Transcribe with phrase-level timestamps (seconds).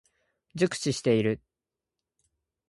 [0.55, 1.39] 熟知している。